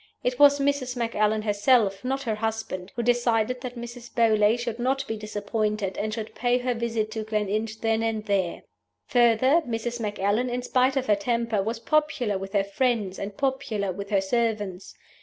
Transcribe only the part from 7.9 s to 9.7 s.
and there. Further,